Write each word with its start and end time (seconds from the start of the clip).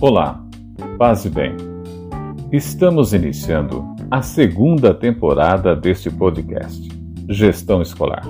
Olá, 0.00 0.40
paz 0.96 1.24
e 1.24 1.28
bem. 1.28 1.56
Estamos 2.52 3.12
iniciando 3.12 3.84
a 4.08 4.22
segunda 4.22 4.94
temporada 4.94 5.74
deste 5.74 6.08
podcast, 6.08 6.88
Gestão 7.28 7.82
Escolar. 7.82 8.22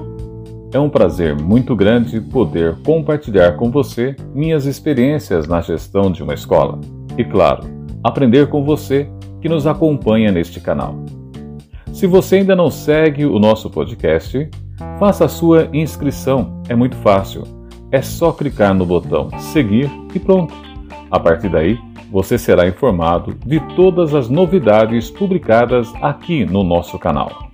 É 0.72 0.78
um 0.78 0.88
prazer 0.88 1.38
muito 1.38 1.76
grande 1.76 2.22
poder 2.22 2.74
compartilhar 2.86 3.58
com 3.58 3.70
você 3.70 4.16
minhas 4.34 4.64
experiências 4.64 5.46
na 5.46 5.60
gestão 5.60 6.10
de 6.10 6.22
uma 6.22 6.32
escola 6.32 6.80
e, 7.18 7.24
claro, 7.24 7.64
aprender 8.02 8.48
com 8.48 8.64
você 8.64 9.06
que 9.42 9.48
nos 9.48 9.66
acompanha 9.66 10.32
neste 10.32 10.60
canal. 10.60 10.94
Se 11.92 12.06
você 12.06 12.36
ainda 12.36 12.56
não 12.56 12.70
segue 12.70 13.26
o 13.26 13.38
nosso 13.38 13.68
podcast, 13.68 14.48
faça 14.98 15.26
a 15.26 15.28
sua 15.28 15.68
inscrição, 15.74 16.62
é 16.66 16.74
muito 16.74 16.96
fácil. 16.96 17.42
É 17.92 18.00
só 18.00 18.32
clicar 18.32 18.72
no 18.72 18.86
botão 18.86 19.28
seguir 19.38 19.90
e 20.14 20.18
pronto. 20.18 20.67
A 21.10 21.18
partir 21.18 21.48
daí, 21.48 21.78
você 22.10 22.36
será 22.36 22.68
informado 22.68 23.34
de 23.46 23.60
todas 23.74 24.14
as 24.14 24.28
novidades 24.28 25.10
publicadas 25.10 25.90
aqui 26.02 26.44
no 26.44 26.62
nosso 26.62 26.98
canal. 26.98 27.48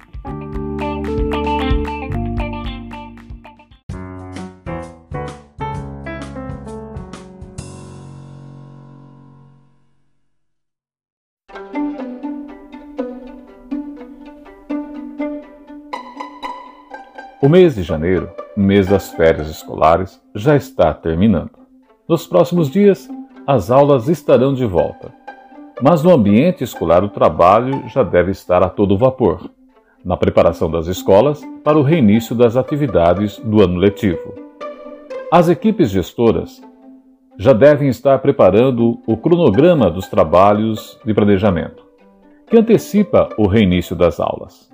O 17.41 17.49
mês 17.49 17.75
de 17.75 17.83
janeiro, 17.83 18.31
mês 18.57 18.87
das 18.89 19.11
férias 19.11 19.49
escolares, 19.49 20.21
já 20.35 20.57
está 20.57 20.95
terminando. 20.95 21.53
Nos 22.09 22.27
próximos 22.27 22.71
dias, 22.71 23.09
as 23.47 23.71
aulas 23.71 24.09
estarão 24.09 24.55
de 24.55 24.65
volta. 24.65 25.13
Mas 25.83 26.03
no 26.03 26.13
ambiente 26.13 26.65
escolar, 26.65 27.05
o 27.05 27.09
trabalho 27.09 27.83
já 27.89 28.03
deve 28.03 28.31
estar 28.31 28.63
a 28.63 28.71
todo 28.71 28.97
vapor, 28.97 29.51
na 30.05 30.17
preparação 30.17 30.71
das 30.71 30.87
escolas 30.87 31.43
para 31.63 31.79
o 31.79 31.83
reinício 31.83 32.35
das 32.35 32.57
atividades 32.57 33.39
do 33.39 33.63
ano 33.63 33.77
letivo. 33.77 34.35
As 35.31 35.49
equipes 35.49 35.91
gestoras 35.91 36.63
já 37.37 37.53
devem 37.53 37.89
estar 37.89 38.19
preparando 38.21 39.01
o 39.07 39.17
cronograma 39.17 39.91
dos 39.91 40.07
trabalhos 40.07 40.99
de 41.05 41.13
planejamento, 41.13 41.85
que 42.47 42.57
antecipa 42.57 43.29
o 43.37 43.47
reinício 43.47 43.97
das 43.97 44.21
aulas. 44.21 44.71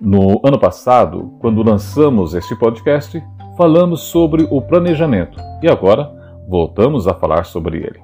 No 0.00 0.40
ano 0.44 0.58
passado, 0.58 1.34
quando 1.38 1.62
lançamos 1.62 2.34
este 2.34 2.56
podcast, 2.56 3.22
falamos 3.56 4.02
sobre 4.02 4.46
o 4.50 4.60
planejamento 4.60 5.38
e 5.62 5.68
agora 5.68 6.12
voltamos 6.48 7.08
a 7.08 7.14
falar 7.14 7.44
sobre 7.44 7.78
ele. 7.78 8.00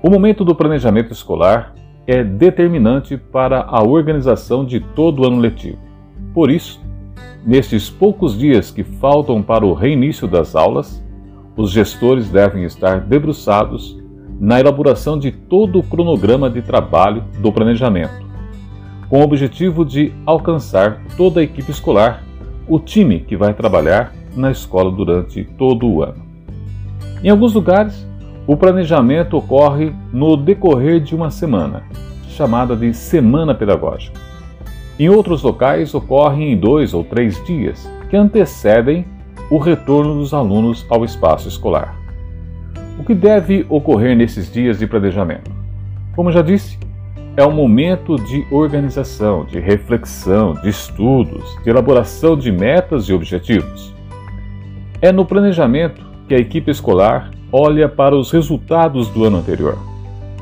O 0.00 0.10
momento 0.10 0.42
do 0.42 0.54
planejamento 0.54 1.12
escolar 1.12 1.74
é 2.06 2.24
determinante 2.24 3.18
para 3.18 3.60
a 3.60 3.82
organização 3.82 4.64
de 4.64 4.80
todo 4.80 5.20
o 5.20 5.26
ano 5.26 5.38
letivo. 5.38 5.76
Por 6.32 6.50
isso, 6.50 6.80
nestes 7.44 7.90
poucos 7.90 8.38
dias 8.38 8.70
que 8.70 8.82
faltam 8.82 9.42
para 9.42 9.66
o 9.66 9.74
reinício 9.74 10.26
das 10.26 10.56
aulas, 10.56 11.04
os 11.58 11.72
gestores 11.72 12.30
devem 12.30 12.62
estar 12.62 13.00
debruçados 13.00 13.98
na 14.38 14.60
elaboração 14.60 15.18
de 15.18 15.32
todo 15.32 15.80
o 15.80 15.82
cronograma 15.82 16.48
de 16.48 16.62
trabalho 16.62 17.24
do 17.40 17.50
planejamento, 17.50 18.24
com 19.10 19.18
o 19.18 19.24
objetivo 19.24 19.84
de 19.84 20.12
alcançar 20.24 21.02
toda 21.16 21.40
a 21.40 21.42
equipe 21.42 21.72
escolar, 21.72 22.22
o 22.68 22.78
time 22.78 23.18
que 23.18 23.36
vai 23.36 23.52
trabalhar 23.54 24.14
na 24.36 24.52
escola 24.52 24.92
durante 24.92 25.42
todo 25.58 25.88
o 25.88 26.00
ano. 26.00 26.22
Em 27.24 27.28
alguns 27.28 27.52
lugares, 27.52 28.06
o 28.46 28.56
planejamento 28.56 29.36
ocorre 29.36 29.92
no 30.12 30.36
decorrer 30.36 31.00
de 31.00 31.16
uma 31.16 31.28
semana, 31.28 31.82
chamada 32.28 32.76
de 32.76 32.94
Semana 32.94 33.52
Pedagógica. 33.52 34.20
Em 34.96 35.08
outros 35.08 35.42
locais, 35.42 35.92
ocorre 35.92 36.44
em 36.44 36.56
dois 36.56 36.94
ou 36.94 37.02
três 37.02 37.44
dias, 37.44 37.90
que 38.08 38.16
antecedem 38.16 39.04
o 39.50 39.58
retorno 39.58 40.14
dos 40.14 40.34
alunos 40.34 40.84
ao 40.90 41.04
espaço 41.04 41.48
escolar. 41.48 41.96
O 42.98 43.04
que 43.04 43.14
deve 43.14 43.64
ocorrer 43.68 44.16
nesses 44.16 44.52
dias 44.52 44.78
de 44.78 44.86
planejamento? 44.86 45.50
Como 46.14 46.32
já 46.32 46.42
disse, 46.42 46.78
é 47.36 47.46
um 47.46 47.52
momento 47.52 48.16
de 48.16 48.44
organização, 48.50 49.44
de 49.44 49.60
reflexão, 49.60 50.54
de 50.54 50.68
estudos, 50.68 51.56
de 51.62 51.70
elaboração 51.70 52.36
de 52.36 52.50
metas 52.50 53.04
e 53.04 53.12
objetivos. 53.12 53.94
É 55.00 55.12
no 55.12 55.24
planejamento 55.24 56.04
que 56.26 56.34
a 56.34 56.38
equipe 56.38 56.70
escolar 56.70 57.30
olha 57.52 57.88
para 57.88 58.16
os 58.16 58.32
resultados 58.32 59.08
do 59.08 59.24
ano 59.24 59.38
anterior. 59.38 59.78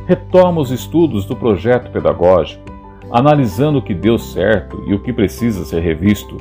Retoma 0.07 0.61
os 0.61 0.71
estudos 0.71 1.27
do 1.27 1.37
projeto 1.37 1.91
pedagógico, 1.91 2.65
analisando 3.13 3.79
o 3.79 3.83
que 3.83 3.95
deu 3.95 4.19
certo 4.19 4.83
e 4.87 4.95
o 4.95 4.99
que 4.99 5.13
precisa 5.13 5.65
ser 5.65 5.81
revisto. 5.81 6.37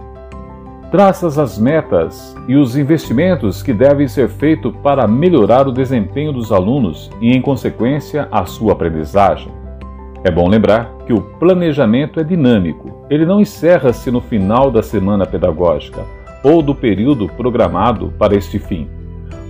Traças 0.91 1.37
as 1.39 1.57
metas 1.57 2.35
e 2.47 2.55
os 2.55 2.77
investimentos 2.77 3.63
que 3.63 3.73
devem 3.73 4.07
ser 4.07 4.29
feitos 4.29 4.73
para 4.83 5.07
melhorar 5.07 5.67
o 5.67 5.71
desempenho 5.71 6.31
dos 6.31 6.51
alunos 6.51 7.09
e, 7.19 7.35
em 7.35 7.41
consequência, 7.41 8.27
a 8.31 8.45
sua 8.45 8.73
aprendizagem. 8.73 9.51
É 10.23 10.31
bom 10.31 10.47
lembrar 10.47 10.91
que 11.05 11.11
o 11.11 11.21
planejamento 11.21 12.19
é 12.19 12.23
dinâmico, 12.23 13.05
ele 13.09 13.25
não 13.25 13.41
encerra-se 13.41 14.09
no 14.09 14.21
final 14.21 14.71
da 14.71 14.81
semana 14.81 15.25
pedagógica 15.25 16.03
ou 16.43 16.61
do 16.61 16.75
período 16.75 17.27
programado 17.27 18.13
para 18.17 18.35
este 18.35 18.59
fim. 18.59 18.87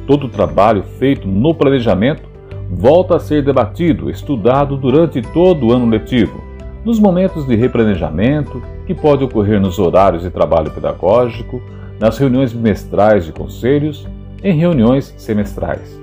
Todo 0.07 0.27
o 0.27 0.29
trabalho 0.29 0.83
feito 0.83 1.27
no 1.27 1.53
planejamento 1.53 2.23
volta 2.71 3.17
a 3.17 3.19
ser 3.19 3.43
debatido, 3.43 4.09
estudado 4.09 4.77
durante 4.77 5.21
todo 5.21 5.67
o 5.67 5.73
ano 5.73 5.89
letivo, 5.89 6.41
nos 6.85 6.99
momentos 6.99 7.47
de 7.47 7.55
replanejamento, 7.55 8.61
que 8.85 8.93
pode 8.93 9.23
ocorrer 9.23 9.59
nos 9.59 9.79
horários 9.79 10.21
de 10.21 10.29
trabalho 10.29 10.69
pedagógico, 10.69 11.59
nas 11.99 12.17
reuniões 12.19 12.53
bimestrais 12.53 13.25
de 13.25 13.31
conselhos, 13.31 14.07
em 14.43 14.55
reuniões 14.55 15.13
semestrais. 15.17 15.99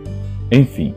Enfim, 0.51 0.93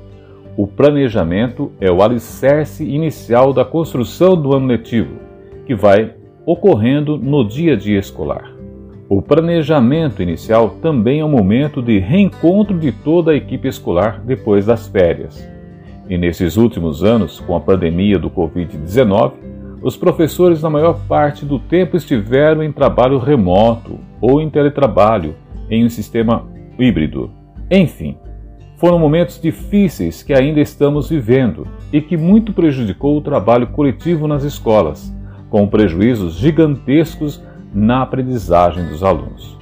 o 0.58 0.66
planejamento 0.66 1.72
é 1.80 1.92
o 1.92 2.02
alicerce 2.02 2.84
inicial 2.84 3.54
da 3.54 3.64
construção 3.64 4.36
do 4.36 4.56
ano 4.56 4.66
letivo, 4.66 5.20
que 5.68 5.76
vai 5.76 6.14
ocorrendo 6.46 7.18
no 7.18 7.48
dia 7.48 7.74
a 7.74 7.76
dia 7.76 8.00
escolar. 8.00 8.52
O 9.08 9.22
planejamento 9.22 10.24
inicial 10.24 10.78
também 10.82 11.20
é 11.20 11.26
um 11.26 11.30
momento 11.30 11.80
de 11.80 12.00
reencontro 12.00 12.80
de 12.80 12.92
toda 12.92 13.32
a 13.32 13.36
equipe 13.36 13.68
escolar 13.68 14.20
depois 14.26 14.66
das 14.66 14.88
férias. 14.88 15.48
E 16.10 16.18
nesses 16.18 16.58
últimos 16.58 17.04
anos, 17.04 17.40
com 17.40 17.56
a 17.56 17.60
pandemia 17.60 18.18
do 18.18 18.32
Covid-19, 18.32 19.34
os 19.86 19.96
professores, 19.96 20.64
na 20.64 20.70
maior 20.72 21.00
parte 21.08 21.46
do 21.46 21.60
tempo, 21.60 21.96
estiveram 21.96 22.64
em 22.64 22.72
trabalho 22.72 23.20
remoto 23.20 24.00
ou 24.20 24.42
em 24.42 24.50
teletrabalho, 24.50 25.36
em 25.70 25.86
um 25.86 25.90
sistema 25.90 26.44
híbrido. 26.80 27.30
Enfim, 27.70 28.18
foram 28.78 28.98
momentos 28.98 29.40
difíceis 29.40 30.24
que 30.24 30.34
ainda 30.34 30.60
estamos 30.60 31.08
vivendo 31.08 31.68
e 31.94 32.02
que 32.02 32.18
muito 32.18 32.52
prejudicou 32.52 33.16
o 33.16 33.22
trabalho 33.22 33.68
coletivo 33.68 34.28
nas 34.28 34.44
escolas, 34.44 35.16
com 35.52 35.68
prejuízos 35.68 36.34
gigantescos 36.34 37.44
na 37.72 38.02
aprendizagem 38.02 38.88
dos 38.88 39.04
alunos. 39.04 39.56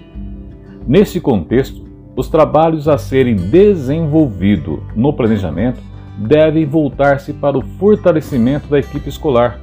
Nesse 0.88 1.20
contexto, 1.20 1.84
os 2.16 2.30
trabalhos 2.30 2.88
a 2.88 2.98
serem 2.98 3.36
desenvolvidos 3.36 4.80
no 4.96 5.12
planejamento 5.12 5.82
devem 6.18 6.66
voltar-se 6.66 7.34
para 7.34 7.58
o 7.58 7.62
fortalecimento 7.78 8.70
da 8.70 8.80
equipe 8.80 9.10
escolar, 9.10 9.60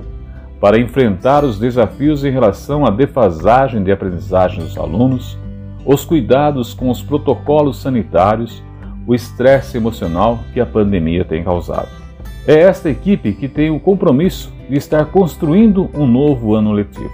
para 0.60 0.78
enfrentar 0.78 1.42
os 1.42 1.58
desafios 1.58 2.22
em 2.22 2.30
relação 2.30 2.84
à 2.84 2.90
defasagem 2.90 3.82
de 3.82 3.90
aprendizagem 3.90 4.62
dos 4.62 4.76
alunos, 4.76 5.38
os 5.86 6.04
cuidados 6.04 6.74
com 6.74 6.90
os 6.90 7.02
protocolos 7.02 7.80
sanitários, 7.80 8.62
o 9.06 9.14
estresse 9.14 9.78
emocional 9.78 10.38
que 10.52 10.60
a 10.60 10.66
pandemia 10.66 11.24
tem 11.24 11.42
causado. 11.42 11.88
É 12.46 12.58
esta 12.60 12.90
equipe 12.90 13.32
que 13.32 13.48
tem 13.48 13.70
o 13.70 13.80
compromisso 13.80 14.52
de 14.68 14.76
estar 14.76 15.06
construindo 15.06 15.90
um 15.94 16.06
novo 16.06 16.54
ano 16.54 16.72
letivo. 16.72 17.10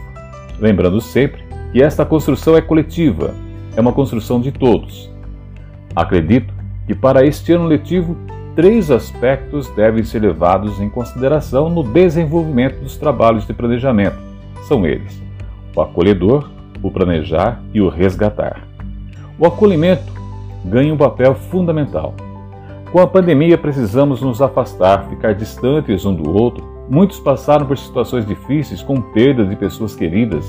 Lembrando 0.59 1.01
sempre 1.01 1.45
que 1.73 1.83
esta 1.83 2.05
construção 2.05 2.57
é 2.57 2.61
coletiva, 2.61 3.33
é 3.77 3.81
uma 3.81 3.93
construção 3.93 4.41
de 4.41 4.51
todos. 4.51 5.11
Acredito 5.95 6.53
que 6.87 6.95
para 6.95 7.25
este 7.25 7.53
ano 7.53 7.67
letivo, 7.67 8.17
três 8.57 8.91
aspectos 8.91 9.69
devem 9.77 10.03
ser 10.03 10.21
levados 10.21 10.81
em 10.81 10.89
consideração 10.89 11.69
no 11.69 11.83
desenvolvimento 11.83 12.81
dos 12.81 12.97
trabalhos 12.97 13.47
de 13.47 13.53
planejamento. 13.53 14.17
São 14.67 14.87
eles: 14.87 15.23
o 15.77 15.83
acolhedor, 15.83 16.49
o 16.83 16.91
planejar 16.91 17.61
e 17.75 17.81
o 17.83 17.91
resgatar. 17.91 18.67
O 19.39 19.47
acolhimento 19.47 20.11
ganha 20.65 20.93
um 20.93 20.97
papel 20.97 21.35
fundamental. 21.35 22.15
Com 22.91 23.01
a 23.01 23.07
pandemia, 23.07 23.59
precisamos 23.59 24.23
nos 24.23 24.41
afastar, 24.41 25.07
ficar 25.11 25.35
distantes 25.35 26.07
um 26.07 26.15
do 26.15 26.31
outro. 26.31 26.65
Muitos 26.89 27.21
passaram 27.21 27.67
por 27.67 27.77
situações 27.77 28.25
difíceis, 28.25 28.81
com 28.81 29.03
perda 29.03 29.45
de 29.45 29.57
pessoas 29.57 29.95
queridas, 29.95 30.47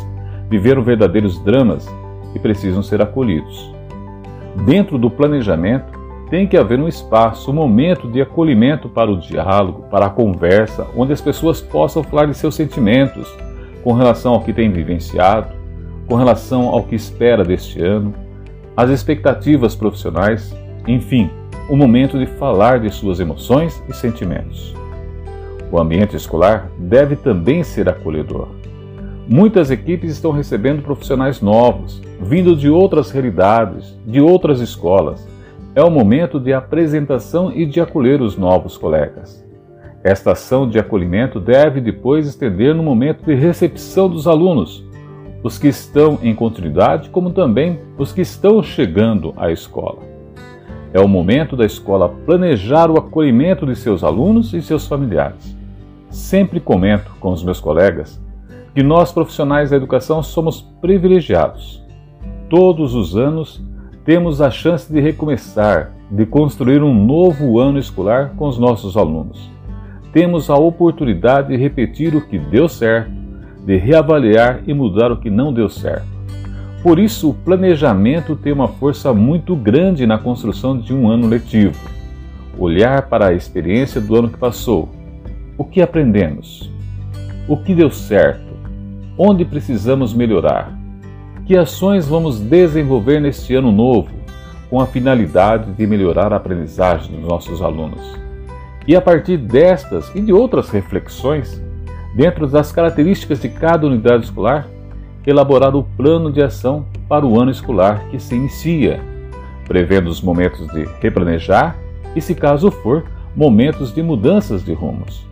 viveram 0.50 0.84
verdadeiros 0.84 1.44
dramas 1.44 1.86
e 2.34 2.40
precisam 2.40 2.82
ser 2.82 3.02
acolhidos. 3.02 3.74
Dentro 4.66 4.98
do 4.98 5.10
planejamento, 5.10 5.97
tem 6.30 6.46
que 6.46 6.58
haver 6.58 6.80
um 6.80 6.88
espaço, 6.88 7.52
um 7.52 7.54
momento 7.54 8.08
de 8.10 8.22
acolhimento 8.22 8.90
para 8.90 9.12
o 9.12 9.20
diálogo, 9.20 9.84
para 9.90 10.08
a 10.08 10.10
conversa, 10.10 10.88
onde 10.96 11.14
as 11.14 11.22
pessoas 11.22 11.62
possam 11.62 12.04
falar 12.04 12.26
de 12.26 12.36
seus 12.36 12.56
sentimentos 12.56 13.28
com 13.84 13.94
relação 13.94 14.34
ao 14.34 14.42
que 14.42 14.52
tem 14.52 14.70
vivenciado, 14.72 15.56
com 16.08 16.16
relação 16.16 16.68
ao 16.68 16.84
que 16.84 16.96
espera 16.96 17.44
deste 17.44 17.82
ano, 17.82 18.14
as 18.76 18.90
expectativas 18.90 19.76
profissionais, 19.76 20.56
enfim, 20.88 21.30
o 21.70 21.76
momento 21.76 22.18
de 22.20 22.26
falar 22.26 22.80
de 22.80 22.90
suas 22.90 23.20
emoções 23.20 23.82
e 23.90 23.94
sentimentos. 23.94 24.74
O 25.72 25.80
ambiente 25.80 26.16
escolar 26.16 26.70
deve 26.78 27.16
também 27.16 27.64
ser 27.64 27.90
acolhedor. 27.90 28.48
Muitas 29.28 29.70
equipes 29.70 30.12
estão 30.12 30.32
recebendo 30.32 30.82
profissionais 30.82 31.42
novos, 31.42 32.02
vindo 32.22 32.56
de 32.56 32.70
outras 32.70 33.12
realidades, 33.12 33.98
de 34.06 34.22
outras 34.22 34.62
escolas. 34.62 35.28
É 35.78 35.84
o 35.84 35.92
momento 35.92 36.40
de 36.40 36.54
apresentação 36.54 37.52
e 37.52 37.64
de 37.64 37.80
acolher 37.80 38.20
os 38.20 38.36
novos 38.36 38.76
colegas. 38.76 39.46
Esta 40.04 40.32
ação 40.32 40.68
de 40.68 40.80
acolhimento 40.80 41.40
deve 41.40 41.80
depois 41.80 42.28
estender 42.28 42.74
no 42.74 42.82
momento 42.82 43.24
de 43.24 43.36
recepção 43.36 44.10
dos 44.10 44.28
alunos, 44.28 44.84
os 45.44 45.60
que 45.60 45.68
estão 45.68 46.18
em 46.24 46.34
continuidade, 46.34 47.12
como 47.12 47.30
também 47.30 47.80
os 47.96 48.12
que 48.12 48.22
estão 48.22 48.64
chegando 48.64 49.36
à 49.38 49.52
escola. 49.52 50.00
É 50.92 51.00
o 51.00 51.08
momento 51.08 51.56
da 51.56 51.64
escola 51.64 52.10
planejar 52.26 52.90
o 52.90 52.98
acolhimento 52.98 53.64
de 53.64 53.76
seus 53.76 54.04
alunos 54.04 54.56
e 54.56 54.64
seus 54.64 54.88
familiares. 54.88 55.56
Sempre 56.10 56.60
comento 56.60 57.12
com 57.20 57.32
os 57.32 57.44
meus 57.44 57.60
colegas 57.60 58.20
que 58.74 58.82
nós 58.82 59.12
profissionais 59.12 59.70
da 59.70 59.78
educação 59.78 60.24
somos 60.24 60.60
privilegiados. 60.82 61.86
Todos 62.50 62.96
os 62.96 63.16
anos 63.16 63.64
temos 64.08 64.40
a 64.40 64.50
chance 64.50 64.92
de 64.92 65.02
recomeçar, 65.02 65.92
de 66.10 66.26
construir 66.26 66.82
um 66.82 66.94
novo 66.94 67.60
ano 67.60 67.78
escolar 67.78 68.30
com 68.38 68.48
os 68.48 68.58
nossos 68.58 68.96
alunos. 68.96 69.52
Temos 70.14 70.50
a 70.50 70.56
oportunidade 70.56 71.50
de 71.50 71.58
repetir 71.58 72.16
o 72.16 72.26
que 72.26 72.40
deu 72.40 72.70
certo 72.70 73.12
de 73.66 73.76
reavaliar 73.76 74.62
e 74.66 74.74
mudar 74.74 75.12
o 75.12 75.18
que 75.18 75.30
não 75.30 75.52
deu 75.52 75.68
certo. 75.68 76.08
Por 76.82 77.00
isso, 77.00 77.32
o 77.32 77.34
planejamento 77.34 78.34
tem 78.34 78.54
uma 78.54 78.70
força 78.70 79.14
muito 79.14 79.58
grande 79.58 80.08
na 80.08 80.18
construção 80.18 80.80
de 80.80 80.94
um 80.94 81.10
ano 81.10 81.28
letivo. 81.28 81.78
Olhar 82.58 83.10
para 83.10 83.28
a 83.28 83.34
experiência 83.34 84.00
do 84.00 84.16
ano 84.16 84.30
que 84.30 84.38
passou. 84.38 84.88
O 85.58 85.66
que 85.66 85.82
aprendemos? 85.82 86.72
O 87.46 87.58
que 87.58 87.76
deu 87.76 87.92
certo? 87.92 88.56
Onde 89.18 89.44
precisamos 89.44 90.14
melhorar? 90.14 90.77
Que 91.48 91.56
ações 91.56 92.06
vamos 92.06 92.42
desenvolver 92.42 93.22
neste 93.22 93.56
ano 93.56 93.72
novo, 93.72 94.10
com 94.70 94.82
a 94.82 94.86
finalidade 94.86 95.72
de 95.72 95.88
melhorar 95.88 96.34
a 96.34 96.36
aprendizagem 96.36 97.16
dos 97.16 97.26
nossos 97.26 97.62
alunos? 97.62 98.02
E 98.86 98.94
a 98.98 99.02
partir 99.02 99.38
destas 99.38 100.14
e 100.14 100.20
de 100.20 100.34
outras 100.34 100.70
reflexões, 100.70 101.64
dentro 102.14 102.48
das 102.48 102.74
características 102.74 103.40
de 103.40 103.48
cada 103.48 103.88
unidade 103.88 104.26
escolar, 104.26 104.68
elaborar 105.26 105.74
o 105.74 105.84
plano 105.84 106.34
de 106.34 106.44
ação 106.44 106.86
para 107.08 107.26
o 107.26 107.40
ano 107.40 107.52
escolar 107.52 108.04
que 108.10 108.20
se 108.20 108.36
inicia, 108.36 109.00
prevendo 109.66 110.10
os 110.10 110.22
momentos 110.22 110.68
de 110.68 110.86
replanejar 111.00 111.78
e, 112.14 112.20
se 112.20 112.36
caso 112.36 112.70
for, 112.70 113.06
momentos 113.34 113.96
de 113.96 114.04
mudanças 114.04 114.66
de 114.66 114.74
rumos. 114.74 115.26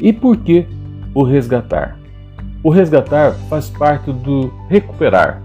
E 0.00 0.12
por 0.12 0.36
que 0.38 0.66
o 1.14 1.22
resgatar? 1.22 1.97
O 2.62 2.70
resgatar 2.70 3.32
faz 3.48 3.70
parte 3.70 4.12
do 4.12 4.52
recuperar, 4.68 5.40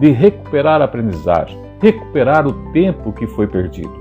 de 0.00 0.10
recuperar 0.10 0.80
a 0.80 0.84
aprendizagem, 0.84 1.58
recuperar 1.80 2.46
o 2.46 2.52
tempo 2.72 3.12
que 3.12 3.26
foi 3.26 3.46
perdido. 3.46 3.92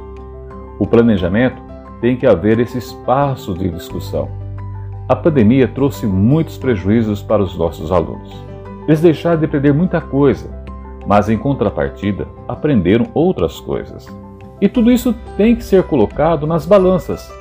O 0.80 0.88
planejamento 0.88 1.62
tem 2.02 2.16
que 2.16 2.26
haver 2.26 2.60
esse 2.60 2.78
espaço 2.78 3.54
de 3.54 3.70
discussão 3.70 4.38
a 5.10 5.16
pandemia 5.16 5.70
trouxe 5.70 6.06
muitos 6.06 6.58
prejuízos 6.58 7.22
para 7.24 7.42
os 7.42 7.58
nossos 7.58 7.94
alunos. 7.94 8.30
Eles 8.86 9.00
deixaram 9.00 9.40
de 9.40 9.46
aprender 9.46 9.72
muita 9.72 10.02
coisa, 10.02 10.50
mas 11.06 11.30
em 11.30 11.38
contrapartida 11.38 12.28
aprenderam 12.46 13.08
outras 13.14 13.58
coisas. 13.58 14.06
E 14.60 14.68
tudo 14.68 14.92
isso 14.92 15.16
tem 15.38 15.56
que 15.56 15.64
ser 15.64 15.84
colocado 15.84 16.46
nas 16.46 16.66
balanças, 16.66 17.32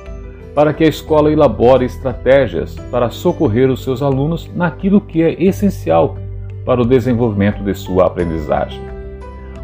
para 0.57 0.73
que 0.73 0.83
a 0.83 0.87
escola 0.87 1.31
elabore 1.31 1.85
estratégias 1.85 2.73
para 2.89 3.11
socorrer 3.11 3.69
os 3.69 3.83
seus 3.83 4.01
alunos 4.01 4.49
naquilo 4.55 4.99
que 4.99 5.21
é 5.21 5.39
essencial 5.39 6.17
para 6.65 6.81
o 6.81 6.85
desenvolvimento 6.85 7.63
de 7.63 7.75
sua 7.75 8.07
aprendizagem. 8.07 8.81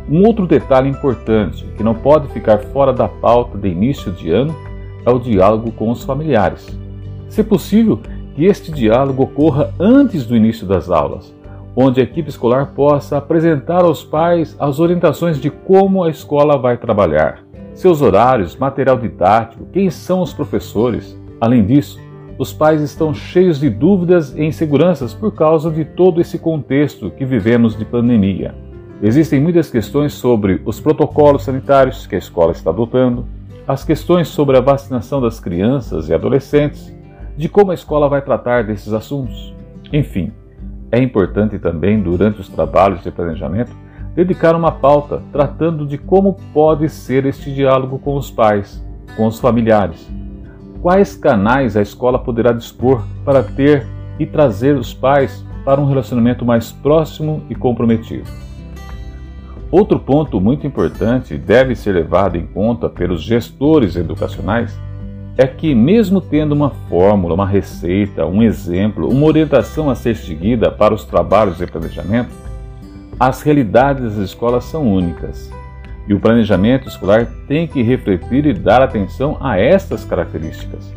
Um 0.07 0.23
outro 0.23 0.45
detalhe 0.45 0.87
importante 0.87 1.65
que 1.75 1.81
não 1.81 1.95
pode 1.95 2.27
ficar 2.27 2.59
fora 2.59 2.93
da 2.93 3.07
pauta 3.07 3.57
de 3.57 3.69
início 3.69 4.11
de 4.11 4.29
ano 4.29 4.55
é 5.03 5.09
o 5.09 5.17
diálogo 5.17 5.71
com 5.71 5.89
os 5.89 6.03
familiares. 6.03 6.77
Se 7.27 7.43
possível, 7.43 7.99
que 8.35 8.45
este 8.45 8.71
diálogo 8.71 9.23
ocorra 9.23 9.73
antes 9.79 10.27
do 10.27 10.35
início 10.35 10.67
das 10.67 10.91
aulas, 10.91 11.33
onde 11.75 12.01
a 12.01 12.03
equipe 12.03 12.29
escolar 12.29 12.67
possa 12.75 13.17
apresentar 13.17 13.83
aos 13.83 14.03
pais 14.03 14.55
as 14.59 14.79
orientações 14.79 15.41
de 15.41 15.49
como 15.49 16.03
a 16.03 16.11
escola 16.11 16.55
vai 16.55 16.77
trabalhar, 16.77 17.42
seus 17.73 18.01
horários, 18.01 18.55
material 18.55 18.97
didático, 18.97 19.65
quem 19.71 19.89
são 19.89 20.21
os 20.21 20.33
professores. 20.33 21.17
Além 21.41 21.65
disso, 21.65 21.99
os 22.37 22.51
pais 22.51 22.81
estão 22.81 23.13
cheios 23.13 23.59
de 23.59 23.69
dúvidas 23.69 24.35
e 24.35 24.43
inseguranças 24.43 25.13
por 25.13 25.33
causa 25.33 25.69
de 25.69 25.85
todo 25.85 26.21
esse 26.21 26.39
contexto 26.39 27.11
que 27.11 27.25
vivemos 27.25 27.77
de 27.77 27.85
pandemia. 27.85 28.55
Existem 29.01 29.39
muitas 29.39 29.69
questões 29.69 30.13
sobre 30.13 30.61
os 30.65 30.79
protocolos 30.79 31.43
sanitários 31.43 32.07
que 32.07 32.15
a 32.15 32.17
escola 32.17 32.51
está 32.51 32.69
adotando, 32.69 33.25
as 33.67 33.83
questões 33.83 34.27
sobre 34.27 34.57
a 34.57 34.61
vacinação 34.61 35.21
das 35.21 35.39
crianças 35.39 36.09
e 36.09 36.13
adolescentes, 36.13 36.93
de 37.35 37.49
como 37.49 37.71
a 37.71 37.73
escola 37.73 38.07
vai 38.07 38.21
tratar 38.21 38.63
desses 38.63 38.93
assuntos. 38.93 39.53
Enfim, 39.91 40.31
é 40.91 41.01
importante 41.01 41.57
também, 41.59 42.01
durante 42.01 42.39
os 42.39 42.47
trabalhos 42.47 43.03
de 43.03 43.11
planejamento, 43.11 43.71
dedicar 44.15 44.55
uma 44.55 44.71
pauta 44.71 45.21
tratando 45.31 45.85
de 45.85 45.97
como 45.97 46.37
pode 46.53 46.89
ser 46.89 47.25
este 47.25 47.53
diálogo 47.53 47.97
com 47.99 48.15
os 48.15 48.29
pais, 48.29 48.83
com 49.15 49.25
os 49.25 49.39
familiares. 49.39 50.09
Quais 50.81 51.15
canais 51.15 51.77
a 51.77 51.81
escola 51.81 52.19
poderá 52.19 52.51
dispor 52.51 53.03
para 53.23 53.41
ter 53.41 53.87
e 54.19 54.25
trazer 54.25 54.75
os 54.75 54.93
pais 54.93 55.45
para 55.63 55.81
um 55.81 55.85
relacionamento 55.85 56.45
mais 56.45 56.71
próximo 56.71 57.41
e 57.49 57.55
comprometido. 57.55 58.29
Outro 59.71 59.99
ponto 59.99 60.39
muito 60.39 60.67
importante 60.67 61.35
deve 61.35 61.75
ser 61.75 61.93
levado 61.93 62.35
em 62.35 62.45
conta 62.45 62.89
pelos 62.89 63.23
gestores 63.23 63.95
educacionais 63.95 64.77
é 65.35 65.47
que, 65.47 65.73
mesmo 65.73 66.21
tendo 66.21 66.51
uma 66.51 66.69
fórmula, 66.69 67.33
uma 67.33 67.47
receita, 67.47 68.23
um 68.25 68.43
exemplo, 68.43 69.09
uma 69.09 69.25
orientação 69.25 69.89
a 69.89 69.95
ser 69.95 70.15
seguida 70.15 70.69
para 70.69 70.93
os 70.93 71.05
trabalhos 71.05 71.57
de 71.57 71.65
planejamento, 71.65 72.29
as 73.27 73.41
realidades 73.41 74.15
das 74.15 74.29
escolas 74.29 74.65
são 74.65 74.91
únicas. 74.91 75.51
E 76.07 76.13
o 76.13 76.19
planejamento 76.19 76.87
escolar 76.87 77.27
tem 77.47 77.67
que 77.67 77.81
refletir 77.81 78.45
e 78.45 78.53
dar 78.53 78.81
atenção 78.81 79.37
a 79.39 79.59
estas 79.59 80.03
características. 80.03 80.93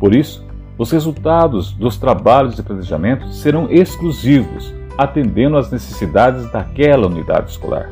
Por 0.00 0.14
isso, 0.14 0.44
os 0.76 0.90
resultados 0.90 1.72
dos 1.72 1.96
trabalhos 1.96 2.56
de 2.56 2.62
planejamento 2.62 3.28
serão 3.32 3.70
exclusivos, 3.70 4.74
atendendo 4.96 5.56
às 5.56 5.70
necessidades 5.70 6.50
daquela 6.50 7.06
unidade 7.06 7.50
escolar. 7.50 7.90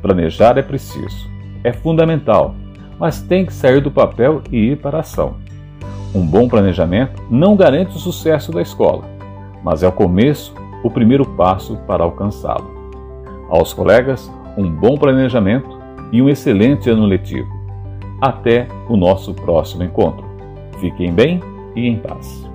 Planejar 0.00 0.56
é 0.58 0.62
preciso, 0.62 1.28
é 1.64 1.72
fundamental 1.72 2.54
mas 2.98 3.20
tem 3.20 3.44
que 3.44 3.52
sair 3.52 3.80
do 3.80 3.90
papel 3.90 4.42
e 4.50 4.72
ir 4.72 4.78
para 4.78 4.98
a 4.98 5.00
ação. 5.00 5.36
Um 6.14 6.26
bom 6.26 6.48
planejamento 6.48 7.22
não 7.30 7.56
garante 7.56 7.96
o 7.96 8.00
sucesso 8.00 8.50
da 8.52 8.62
escola, 8.62 9.04
mas 9.62 9.82
é 9.82 9.88
o 9.88 9.92
começo, 9.92 10.54
o 10.82 10.90
primeiro 10.90 11.24
passo 11.24 11.76
para 11.86 12.04
alcançá-lo. 12.04 12.75
Aos 13.48 13.72
colegas, 13.72 14.30
um 14.56 14.70
bom 14.70 14.96
planejamento 14.96 15.78
e 16.12 16.20
um 16.20 16.28
excelente 16.28 16.90
ano 16.90 17.06
letivo. 17.06 17.48
Até 18.20 18.66
o 18.88 18.96
nosso 18.96 19.34
próximo 19.34 19.84
encontro. 19.84 20.26
Fiquem 20.80 21.12
bem 21.12 21.40
e 21.74 21.86
em 21.86 21.98
paz. 21.98 22.48